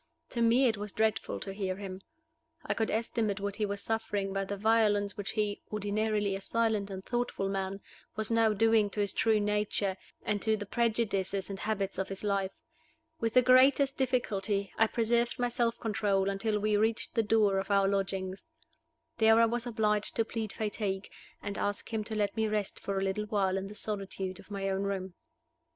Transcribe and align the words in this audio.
To 0.29 0.41
me 0.41 0.65
it 0.65 0.77
was 0.77 0.93
dreadful 0.93 1.39
to 1.41 1.53
hear 1.53 1.75
him. 1.75 2.01
I 2.65 2.73
could 2.73 2.89
estimate 2.89 3.39
what 3.39 3.57
he 3.57 3.67
was 3.67 3.81
suffering 3.83 4.33
by 4.33 4.45
the 4.45 4.57
violence 4.57 5.15
which 5.15 5.33
he 5.33 5.61
ordinarily 5.71 6.35
a 6.35 6.41
silent 6.41 6.89
and 6.89 7.05
thoughtful 7.05 7.47
man 7.49 7.81
was 8.15 8.31
now 8.31 8.51
doing 8.51 8.89
to 8.89 8.99
his 8.99 9.13
true 9.13 9.39
nature, 9.39 9.95
and 10.23 10.41
to 10.41 10.57
the 10.57 10.65
prejudices 10.65 11.51
and 11.51 11.59
habits 11.59 11.99
of 11.99 12.09
his 12.09 12.23
life. 12.23 12.49
With 13.19 13.35
the 13.35 13.43
greatest 13.43 13.95
difficulty 13.95 14.73
I 14.75 14.87
preserved 14.87 15.37
my 15.37 15.49
self 15.49 15.79
control 15.79 16.31
until 16.31 16.57
we 16.59 16.77
reached 16.77 17.13
the 17.13 17.21
door 17.21 17.59
of 17.59 17.69
our 17.69 17.87
lodgings. 17.87 18.47
There 19.19 19.39
I 19.39 19.45
was 19.45 19.67
obliged 19.67 20.15
to 20.15 20.25
plead 20.25 20.51
fatigue, 20.51 21.11
and 21.43 21.59
ask 21.59 21.93
him 21.93 22.03
to 22.05 22.15
let 22.15 22.35
me 22.35 22.47
rest 22.47 22.79
for 22.79 22.97
a 22.97 23.03
little 23.03 23.25
while 23.27 23.55
in 23.55 23.67
the 23.67 23.75
solitude 23.75 24.39
of 24.39 24.49
my 24.49 24.67
own 24.67 24.81
room. 24.81 25.13